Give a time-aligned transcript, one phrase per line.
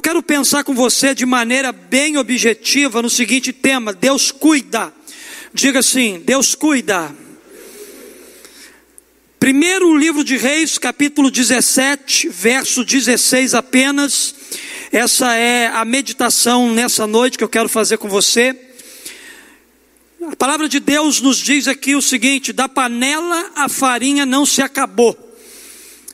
[0.00, 4.90] Eu quero pensar com você de maneira bem objetiva no seguinte tema: Deus cuida.
[5.52, 7.14] Diga assim: Deus cuida.
[9.38, 14.34] Primeiro livro de Reis, capítulo 17, verso 16 apenas.
[14.90, 18.58] Essa é a meditação nessa noite que eu quero fazer com você.
[20.32, 24.62] A palavra de Deus nos diz aqui o seguinte: da panela a farinha não se
[24.62, 25.29] acabou,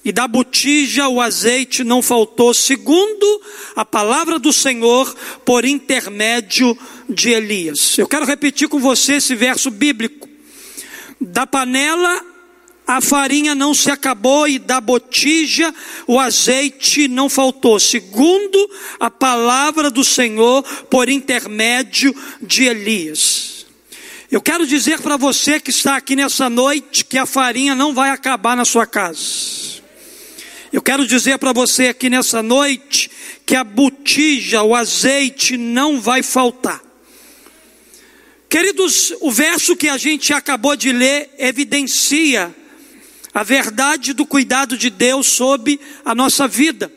[0.07, 3.43] e da botija o azeite não faltou, segundo
[3.75, 5.13] a palavra do Senhor,
[5.45, 6.79] por intermédio
[7.11, 7.99] de Elias.
[7.99, 10.29] Eu quero repetir com você esse verso bíblico.
[11.21, 12.25] Da panela
[12.87, 15.75] a farinha não se acabou e da botija
[16.07, 18.71] o azeite não faltou, segundo
[19.01, 23.67] a palavra do Senhor por intermédio de Elias.
[24.31, 28.11] Eu quero dizer para você que está aqui nessa noite que a farinha não vai
[28.11, 29.76] acabar na sua casa.
[30.77, 33.11] Eu quero dizer para você aqui nessa noite
[33.47, 36.83] que a botija, o azeite não vai faltar.
[38.47, 42.55] Queridos, o verso que a gente acabou de ler evidencia
[43.33, 46.93] a verdade do cuidado de Deus sobre a nossa vida.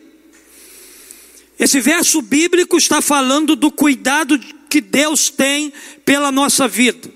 [1.57, 4.37] Esse verso bíblico está falando do cuidado
[4.69, 5.71] que Deus tem
[6.03, 7.09] pela nossa vida.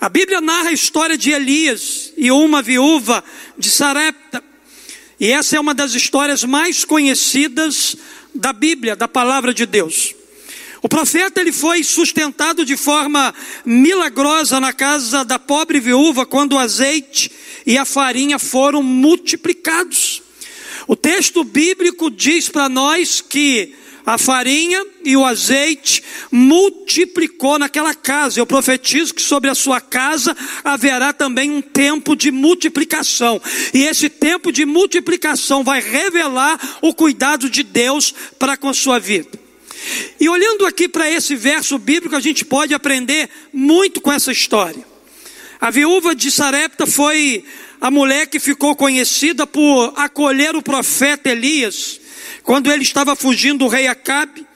[0.00, 3.22] A Bíblia narra a história de Elias e uma viúva
[3.56, 4.47] de Sarepta.
[5.20, 7.96] E essa é uma das histórias mais conhecidas
[8.32, 10.14] da Bíblia, da palavra de Deus.
[10.80, 16.58] O profeta ele foi sustentado de forma milagrosa na casa da pobre viúva quando o
[16.58, 17.32] azeite
[17.66, 20.22] e a farinha foram multiplicados.
[20.86, 23.74] O texto bíblico diz para nós que
[24.08, 28.40] a farinha e o azeite multiplicou naquela casa.
[28.40, 30.34] Eu profetizo que sobre a sua casa
[30.64, 33.38] haverá também um tempo de multiplicação.
[33.74, 38.98] E esse tempo de multiplicação vai revelar o cuidado de Deus para com a sua
[38.98, 39.38] vida.
[40.18, 44.86] E olhando aqui para esse verso bíblico, a gente pode aprender muito com essa história.
[45.60, 47.44] A viúva de Sarepta foi
[47.78, 52.00] a mulher que ficou conhecida por acolher o profeta Elias,
[52.48, 54.46] quando ele estava fugindo do rei Acabe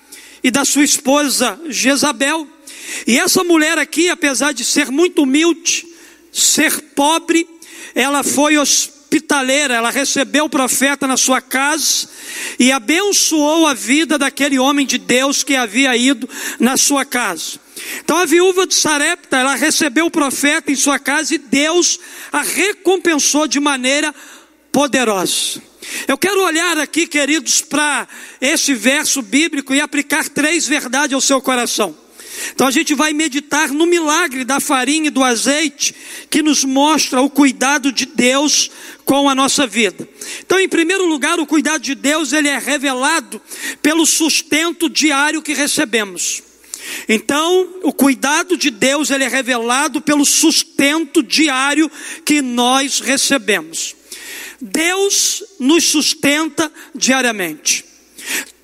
[0.42, 2.48] e da sua esposa Jezabel.
[3.06, 5.86] E essa mulher aqui, apesar de ser muito humilde,
[6.32, 7.47] ser pobre,
[7.94, 12.08] ela foi hospitaleira, ela recebeu o profeta na sua casa
[12.58, 16.26] e abençoou a vida daquele homem de Deus que havia ido
[16.58, 17.60] na sua casa.
[18.02, 22.00] Então a viúva de Sarepta, ela recebeu o profeta em sua casa e Deus
[22.32, 24.14] a recompensou de maneira
[24.72, 25.72] poderosa.
[26.06, 28.09] Eu quero olhar aqui, queridos, para
[28.41, 31.97] esse verso bíblico e aplicar três verdades ao seu coração.
[32.54, 35.94] Então a gente vai meditar no milagre da farinha e do azeite
[36.31, 38.70] que nos mostra o cuidado de Deus
[39.04, 40.09] com a nossa vida.
[40.41, 43.41] Então, em primeiro lugar, o cuidado de Deus ele é revelado
[43.82, 46.43] pelo sustento diário que recebemos.
[47.09, 51.91] Então, o cuidado de Deus ele é revelado pelo sustento diário
[52.25, 53.94] que nós recebemos.
[54.62, 57.84] Deus nos sustenta diariamente.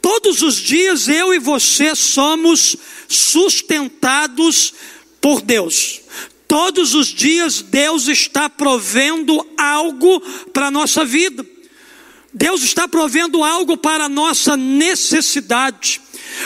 [0.01, 2.77] Todos os dias eu e você somos
[3.09, 4.73] sustentados
[5.21, 6.01] por Deus.
[6.47, 10.21] Todos os dias Deus está provendo algo
[10.53, 11.45] para a nossa vida.
[12.33, 16.01] Deus está provendo algo para a nossa necessidade.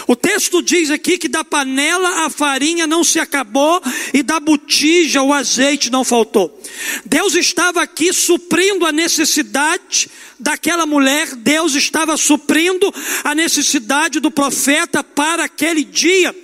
[0.07, 3.81] O texto diz aqui que da panela a farinha não se acabou
[4.13, 6.61] e da botija o azeite não faltou.
[7.05, 12.93] Deus estava aqui suprindo a necessidade daquela mulher, Deus estava suprindo
[13.23, 16.35] a necessidade do profeta para aquele dia.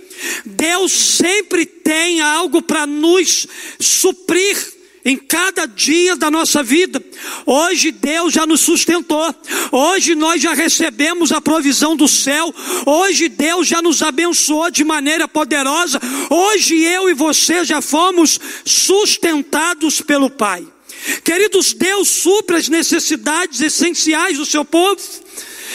[0.45, 3.47] Deus sempre tem algo para nos
[3.81, 7.03] suprir em cada dia da nossa vida.
[7.47, 9.35] Hoje Deus já nos sustentou.
[9.73, 12.55] Hoje nós já recebemos a provisão do céu.
[12.87, 16.01] Hoje Deus já nos abençoou de maneira poderosa.
[16.31, 20.67] Hoje eu e você já fomos sustentados pelo Pai.
[21.25, 25.01] Queridos, Deus supre as necessidades essenciais do seu povo.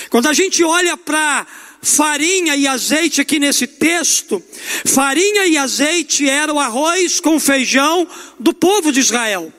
[0.09, 1.47] Quando a gente olha para
[1.83, 4.41] farinha e azeite aqui nesse texto,
[4.85, 8.07] farinha e azeite era o arroz com feijão
[8.39, 9.51] do povo de Israel.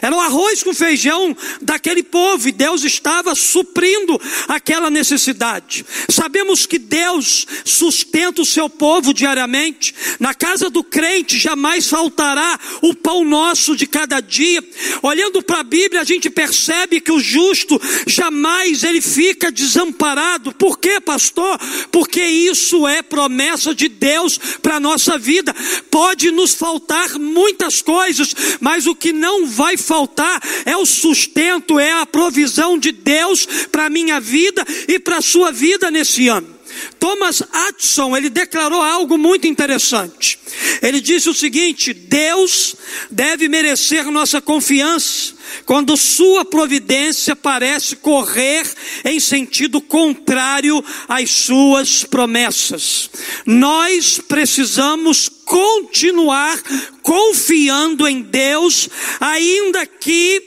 [0.00, 5.84] Era o arroz com feijão daquele povo e Deus estava suprindo aquela necessidade.
[6.08, 9.94] Sabemos que Deus sustenta o seu povo diariamente.
[10.18, 14.62] Na casa do crente jamais faltará o pão nosso de cada dia.
[15.02, 20.52] Olhando para a Bíblia, a gente percebe que o justo jamais ele fica desamparado.
[20.52, 21.58] Por quê, pastor?
[21.90, 25.54] Porque isso é promessa de Deus para a nossa vida.
[25.90, 31.92] Pode nos faltar muitas coisas, mas o que não vai faltar é o sustento, é
[31.92, 36.58] a provisão de Deus para a minha vida e para a sua vida nesse ano.
[36.98, 40.38] Thomas Atson, ele declarou algo muito interessante.
[40.82, 42.76] Ele disse o seguinte: Deus
[43.10, 48.66] deve merecer nossa confiança quando sua providência parece correr
[49.04, 53.10] em sentido contrário às suas promessas.
[53.46, 56.60] Nós precisamos continuar
[57.02, 58.88] confiando em Deus,
[59.20, 60.42] ainda que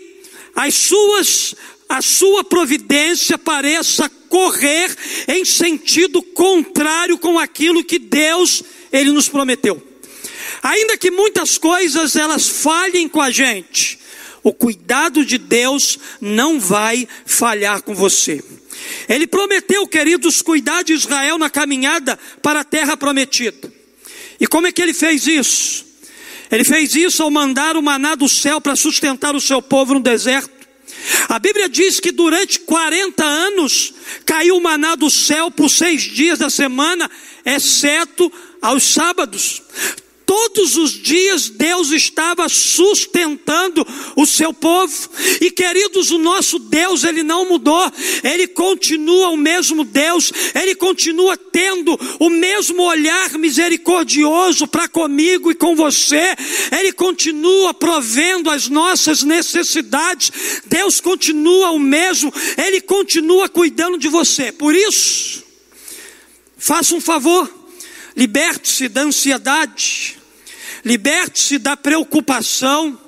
[0.55, 1.55] as suas
[1.91, 4.95] a sua providência pareça correr
[5.27, 8.63] em sentido contrário com aquilo que Deus
[8.93, 9.85] ele nos prometeu.
[10.63, 13.99] Ainda que muitas coisas elas falhem com a gente,
[14.43, 18.43] o cuidado de Deus não vai falhar com você.
[19.07, 23.71] Ele prometeu, queridos, cuidar de Israel na caminhada para a terra prometida.
[24.39, 25.85] E como é que ele fez isso?
[26.51, 29.99] Ele fez isso ao mandar o maná do céu para sustentar o seu povo no
[29.99, 30.61] deserto.
[31.29, 33.93] A Bíblia diz que durante 40 anos
[34.25, 37.09] caiu o maná do céu por seis dias da semana,
[37.45, 39.61] exceto aos sábados.
[40.31, 43.85] Todos os dias Deus estava sustentando
[44.15, 45.09] o seu povo.
[45.41, 47.91] E queridos, o nosso Deus, ele não mudou.
[48.23, 50.31] Ele continua o mesmo Deus.
[50.55, 56.33] Ele continua tendo o mesmo olhar misericordioso para comigo e com você.
[56.79, 60.31] Ele continua provendo as nossas necessidades.
[60.65, 62.33] Deus continua o mesmo.
[62.57, 64.49] Ele continua cuidando de você.
[64.49, 65.43] Por isso,
[66.57, 67.53] faça um favor.
[68.15, 70.20] Liberte-se da ansiedade
[70.83, 72.99] liberte-se da preocupação,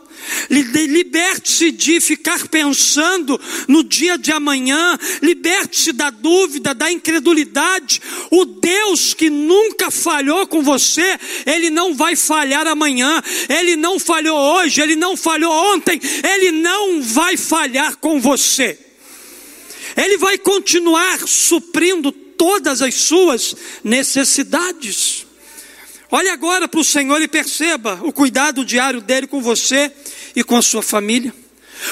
[0.49, 8.01] liberte-se de ficar pensando no dia de amanhã, liberte-se da dúvida, da incredulidade.
[8.31, 14.37] O Deus que nunca falhou com você, Ele não vai falhar amanhã, Ele não falhou
[14.37, 18.77] hoje, Ele não falhou ontem, Ele não vai falhar com você.
[19.95, 25.25] Ele vai continuar suprindo todas as suas necessidades.
[26.15, 29.91] Olhe agora para o Senhor e perceba o cuidado diário dele com você
[30.35, 31.33] e com a sua família.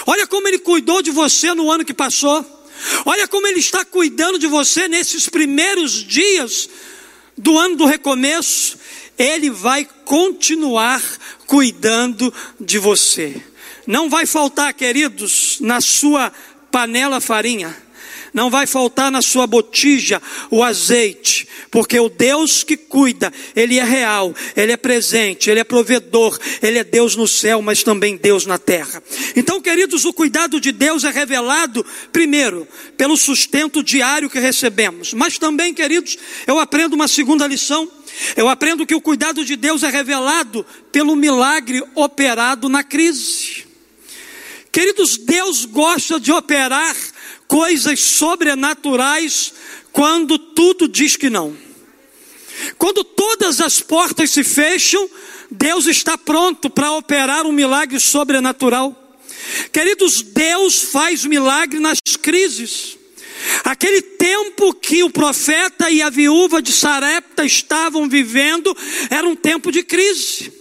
[0.06, 2.46] Olha como ele cuidou de você no ano que passou.
[3.04, 6.70] Olha como ele está cuidando de você nesses primeiros dias
[7.36, 8.78] do ano do recomeço.
[9.18, 11.02] Ele vai continuar
[11.48, 13.42] cuidando de você.
[13.88, 16.32] Não vai faltar, queridos, na sua
[16.70, 17.76] panela farinha
[18.34, 23.84] não vai faltar na sua botija o azeite, porque o Deus que cuida, Ele é
[23.84, 28.46] real, Ele é presente, Ele é provedor, Ele é Deus no céu, mas também Deus
[28.46, 29.02] na terra.
[29.36, 32.68] Então, queridos, o cuidado de Deus é revelado, primeiro,
[32.98, 36.18] pelo sustento diário que recebemos, mas também, queridos,
[36.48, 37.90] eu aprendo uma segunda lição.
[38.36, 43.66] Eu aprendo que o cuidado de Deus é revelado pelo milagre operado na crise.
[44.72, 46.96] Queridos, Deus gosta de operar
[47.52, 49.54] coisas sobrenaturais
[49.92, 51.54] quando tudo diz que não.
[52.78, 55.10] Quando todas as portas se fecham,
[55.52, 58.96] Deus está pronto para operar um milagre sobrenatural.
[59.70, 62.98] Queridos, Deus faz milagre nas crises.
[63.66, 68.74] Aquele tempo que o profeta e a viúva de Sarepta estavam vivendo
[69.10, 70.61] era um tempo de crise.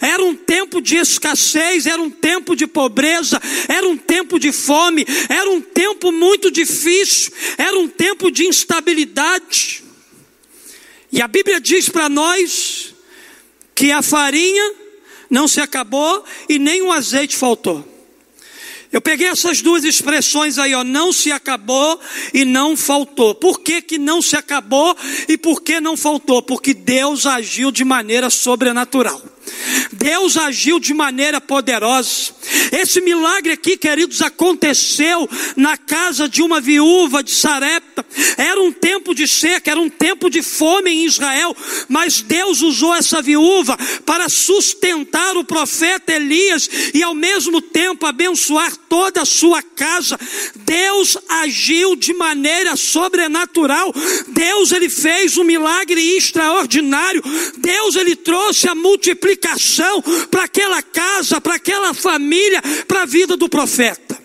[0.00, 5.06] Era um tempo de escassez, era um tempo de pobreza, era um tempo de fome,
[5.28, 9.84] era um tempo muito difícil, era um tempo de instabilidade.
[11.12, 12.94] E a Bíblia diz para nós
[13.74, 14.74] que a farinha
[15.28, 17.86] não se acabou e nem o azeite faltou.
[18.92, 22.00] Eu peguei essas duas expressões aí, ó, não se acabou
[22.34, 23.36] e não faltou.
[23.36, 24.96] Por que, que não se acabou
[25.28, 26.42] e por que não faltou?
[26.42, 29.22] Porque Deus agiu de maneira sobrenatural.
[29.92, 32.32] Deus agiu de maneira poderosa.
[32.72, 38.04] Esse milagre aqui, queridos, aconteceu na casa de uma viúva de Sarepta.
[38.36, 41.56] Era um tempo de seca, era um tempo de fome em Israel,
[41.88, 48.76] mas Deus usou essa viúva para sustentar o profeta Elias e ao mesmo tempo abençoar
[48.88, 50.18] toda a sua casa.
[50.54, 53.92] Deus agiu de maneira sobrenatural.
[54.28, 57.22] Deus ele fez um milagre extraordinário.
[57.58, 59.29] Deus ele trouxe a multiplicação
[60.30, 64.18] para aquela casa, para aquela família, para a vida do profeta.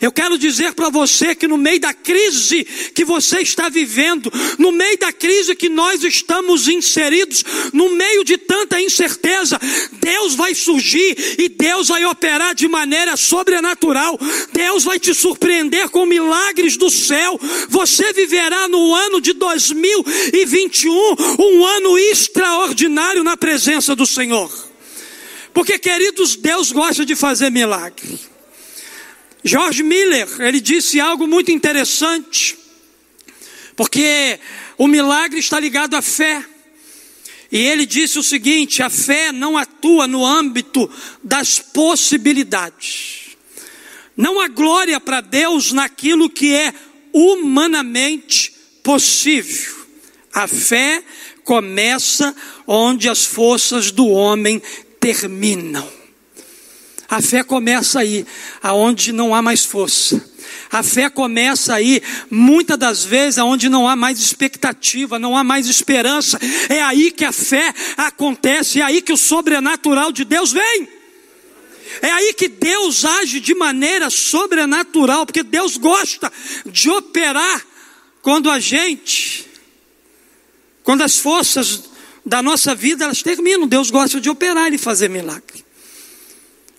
[0.00, 2.64] Eu quero dizer para você que no meio da crise
[2.94, 8.36] que você está vivendo, no meio da crise que nós estamos inseridos, no meio de
[8.36, 9.58] tanta incerteza,
[10.00, 14.18] Deus vai surgir e Deus vai operar de maneira sobrenatural.
[14.52, 17.38] Deus vai te surpreender com milagres do céu.
[17.68, 20.92] Você viverá no ano de 2021
[21.38, 24.50] um ano extraordinário na presença do Senhor.
[25.52, 28.31] Porque, queridos, Deus gosta de fazer milagre.
[29.44, 32.56] George Miller, ele disse algo muito interessante,
[33.74, 34.38] porque
[34.78, 36.44] o milagre está ligado à fé.
[37.50, 40.88] E ele disse o seguinte: a fé não atua no âmbito
[41.22, 43.36] das possibilidades.
[44.16, 46.72] Não há glória para Deus naquilo que é
[47.12, 49.82] humanamente possível.
[50.32, 51.02] A fé
[51.44, 52.34] começa
[52.66, 54.62] onde as forças do homem
[54.98, 56.01] terminam.
[57.12, 58.24] A fé começa aí,
[58.62, 60.24] aonde não há mais força.
[60.70, 65.66] A fé começa aí, muitas das vezes, aonde não há mais expectativa, não há mais
[65.66, 66.38] esperança.
[66.70, 70.88] É aí que a fé acontece, é aí que o sobrenatural de Deus vem.
[72.00, 76.32] É aí que Deus age de maneira sobrenatural, porque Deus gosta
[76.64, 77.62] de operar
[78.22, 79.46] quando a gente,
[80.82, 81.90] quando as forças
[82.24, 85.71] da nossa vida elas terminam, Deus gosta de operar e fazer milagre.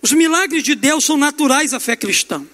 [0.04, 2.46] Os milagres de Deus são naturais à fé cristã.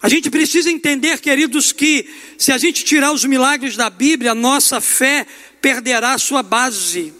[0.00, 4.34] A gente precisa entender, queridos, que se a gente tirar os milagres da Bíblia, a
[4.34, 5.26] nossa fé
[5.60, 7.12] perderá sua base.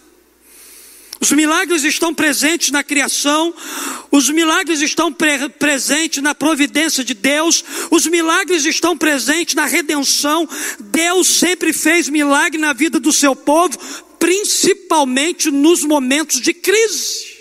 [1.19, 3.53] Os milagres estão presentes na criação,
[4.11, 10.47] os milagres estão pre presentes na providência de Deus, os milagres estão presentes na redenção.
[10.79, 13.77] Deus sempre fez milagre na vida do seu povo,
[14.19, 17.36] principalmente nos momentos de crise.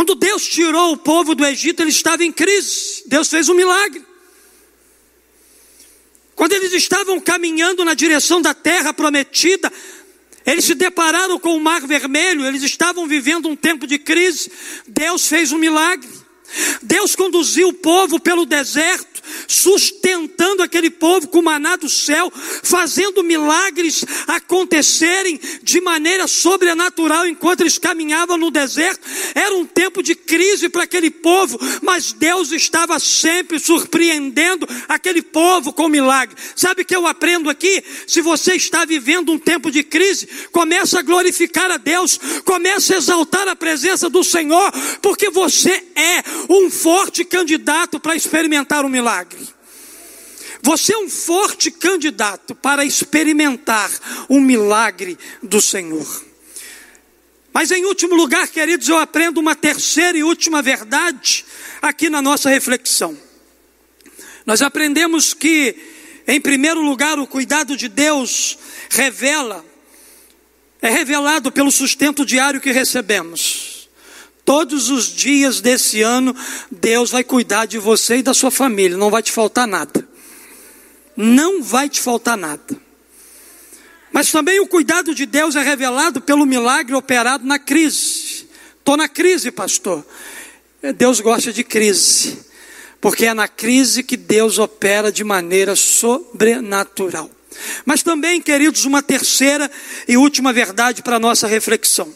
[0.00, 3.02] Quando Deus tirou o povo do Egito, ele estava em crise.
[3.04, 4.02] Deus fez um milagre.
[6.34, 9.70] Quando eles estavam caminhando na direção da terra prometida,
[10.46, 14.50] eles se depararam com o mar vermelho, eles estavam vivendo um tempo de crise.
[14.86, 16.08] Deus fez um milagre.
[16.80, 22.32] Deus conduziu o povo pelo deserto sustentando aquele povo com maná do céu,
[22.62, 29.00] fazendo milagres acontecerem de maneira sobrenatural enquanto eles caminhavam no deserto.
[29.34, 35.72] Era um tempo de crise para aquele povo, mas Deus estava sempre surpreendendo aquele povo
[35.72, 36.36] com milagre.
[36.56, 37.82] Sabe o que eu aprendo aqui?
[38.06, 42.98] Se você está vivendo um tempo de crise, comece a glorificar a Deus, comece a
[42.98, 44.72] exaltar a presença do Senhor,
[45.02, 49.48] porque você é um forte candidato para experimentar um milagre milagre.
[50.62, 53.90] Você é um forte candidato para experimentar
[54.28, 56.24] um milagre do Senhor.
[57.52, 61.44] Mas em último lugar, queridos, eu aprendo uma terceira e última verdade
[61.82, 63.16] aqui na nossa reflexão.
[64.46, 65.74] Nós aprendemos que,
[66.26, 68.58] em primeiro lugar, o cuidado de Deus
[68.88, 69.64] revela,
[70.80, 73.69] é revelado pelo sustento diário que recebemos.
[74.50, 76.34] Todos os dias desse ano,
[76.72, 80.08] Deus vai cuidar de você e da sua família, não vai te faltar nada.
[81.16, 82.76] Não vai te faltar nada.
[84.10, 88.48] Mas também o cuidado de Deus é revelado pelo milagre operado na crise.
[88.76, 90.04] Estou na crise, pastor.
[90.96, 92.36] Deus gosta de crise,
[93.00, 97.30] porque é na crise que Deus opera de maneira sobrenatural.
[97.84, 99.70] Mas também, queridos, uma terceira
[100.08, 102.12] e última verdade para a nossa reflexão.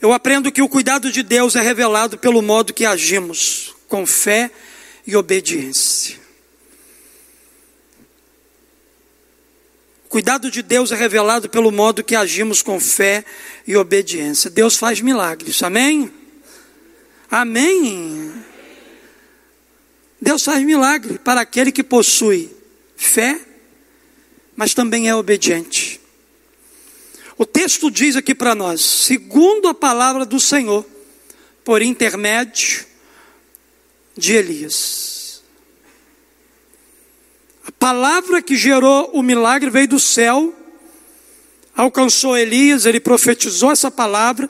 [0.00, 4.50] Eu aprendo que o cuidado de Deus é revelado pelo modo que agimos, com fé
[5.06, 6.18] e obediência.
[10.06, 13.24] O cuidado de Deus é revelado pelo modo que agimos com fé
[13.66, 14.50] e obediência.
[14.50, 16.10] Deus faz milagres, amém?
[17.30, 18.32] Amém.
[20.20, 22.54] Deus faz milagre para aquele que possui
[22.96, 23.40] fé,
[24.54, 25.89] mas também é obediente.
[27.40, 30.84] O texto diz aqui para nós, segundo a palavra do Senhor,
[31.64, 32.84] por intermédio
[34.14, 35.42] de Elias.
[37.66, 40.54] A palavra que gerou o milagre veio do céu,
[41.74, 44.46] alcançou Elias, ele profetizou essa palavra,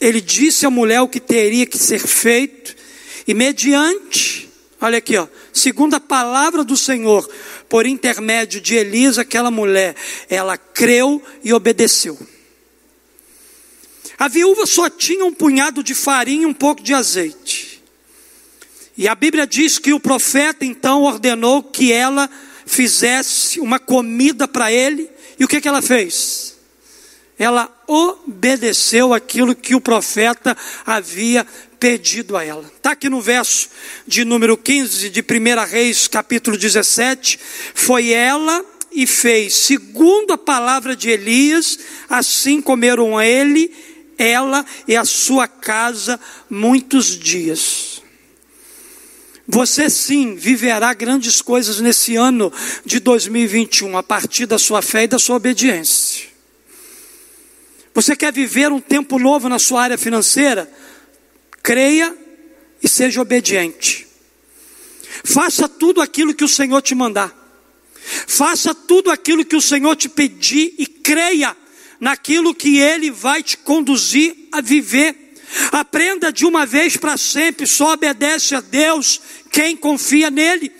[0.00, 2.76] ele disse à mulher o que teria que ser feito,
[3.26, 4.48] e mediante,
[4.80, 7.26] olha aqui, ó, segundo a palavra do Senhor,
[7.68, 9.94] por intermédio de Elisa, aquela mulher,
[10.28, 12.18] ela creu e obedeceu.
[14.18, 17.82] A viúva só tinha um punhado de farinha e um pouco de azeite.
[18.96, 22.30] E a Bíblia diz que o profeta então ordenou que ela
[22.64, 25.10] fizesse uma comida para ele.
[25.38, 26.56] E o que, que ela fez?
[27.36, 30.56] Ela obedeceu aquilo que o profeta
[30.86, 31.44] havia
[31.84, 32.64] pedido a ela.
[32.74, 33.68] Está aqui no verso
[34.06, 37.38] de número 15 de 1 Reis, capítulo 17.
[37.74, 43.70] Foi ela e fez, segundo a palavra de Elias, assim comeram ele,
[44.16, 48.02] ela e a sua casa muitos dias.
[49.46, 52.50] Você sim viverá grandes coisas nesse ano
[52.82, 56.28] de 2021, a partir da sua fé e da sua obediência.
[57.92, 60.66] Você quer viver um tempo novo na sua área financeira?
[61.64, 62.14] Creia
[62.82, 64.06] e seja obediente.
[65.24, 67.34] Faça tudo aquilo que o Senhor te mandar.
[68.26, 71.56] Faça tudo aquilo que o Senhor te pedir e creia
[71.98, 75.16] naquilo que Ele vai te conduzir a viver.
[75.72, 79.20] Aprenda de uma vez para sempre, só obedece a Deus
[79.54, 80.72] quem confia nele.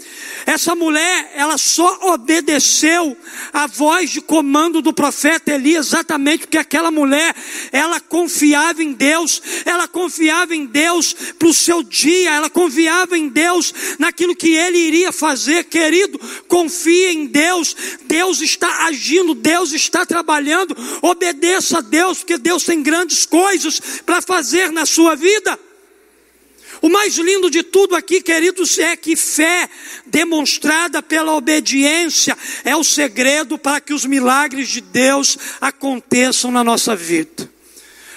[0.44, 3.16] Essa mulher, ela só obedeceu
[3.52, 7.34] a voz de comando do profeta Eli, exatamente porque aquela mulher,
[7.70, 13.28] ela confiava em Deus, ela confiava em Deus para o seu dia, ela confiava em
[13.28, 15.64] Deus naquilo que ele iria fazer.
[15.64, 17.76] Querido, confie em Deus,
[18.06, 24.20] Deus está agindo, Deus está trabalhando, obedeça a Deus, porque Deus tem grandes coisas para
[24.20, 25.58] fazer na sua vida.
[26.84, 29.70] O mais lindo de tudo aqui, queridos, é que fé
[30.04, 36.94] demonstrada pela obediência é o segredo para que os milagres de Deus aconteçam na nossa
[36.94, 37.50] vida.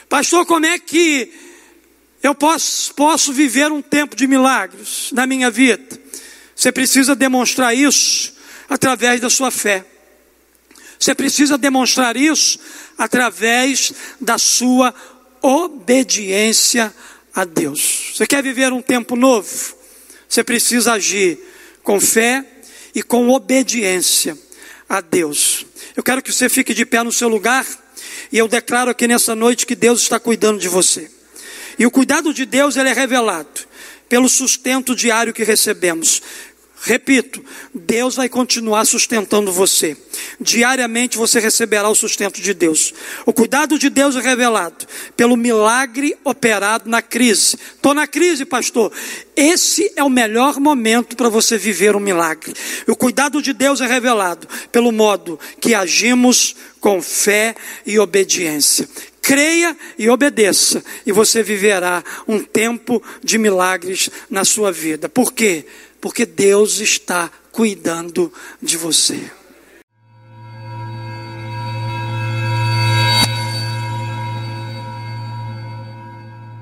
[0.09, 1.31] Pastor, como é que
[2.21, 5.97] eu posso, posso viver um tempo de milagres na minha vida?
[6.53, 8.33] Você precisa demonstrar isso
[8.67, 9.85] através da sua fé.
[10.99, 12.59] Você precisa demonstrar isso
[12.97, 14.93] através da sua
[15.41, 16.93] obediência
[17.37, 18.13] a Deus.
[18.15, 19.47] Você quer viver um tempo novo?
[20.27, 21.37] Você precisa agir
[21.83, 22.43] com fé
[22.95, 24.35] e com obediência
[24.89, 25.63] a Deus.
[25.95, 27.63] Eu quero que você fique de pé no seu lugar
[28.31, 31.11] e eu declaro aqui nessa noite que Deus está cuidando de você.
[31.77, 33.67] E o cuidado de Deus ele é revelado
[34.09, 36.23] pelo sustento diário que recebemos.
[36.87, 37.43] Repito,
[37.75, 39.97] Deus vai continuar sustentando você.
[40.39, 42.93] Diariamente você receberá o sustento de Deus.
[43.25, 44.85] O cuidado de Deus é revelado
[45.17, 47.57] pelo milagre operado na crise.
[47.75, 48.89] Estou na crise, pastor.
[49.35, 52.53] Esse é o melhor momento para você viver um milagre.
[52.87, 57.53] O cuidado de Deus é revelado pelo modo que agimos com fé
[57.85, 58.87] e obediência
[59.27, 65.09] creia e obedeça, e você viverá um tempo de milagres na sua vida.
[65.09, 65.65] Por quê?
[65.99, 68.31] Porque Deus está cuidando
[68.61, 69.31] de você.